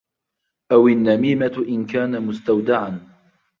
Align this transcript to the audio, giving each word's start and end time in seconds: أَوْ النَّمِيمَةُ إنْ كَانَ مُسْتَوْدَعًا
أَوْ 0.71 0.87
النَّمِيمَةُ 0.87 1.65
إنْ 1.69 1.85
كَانَ 1.85 2.21
مُسْتَوْدَعًا 2.27 3.09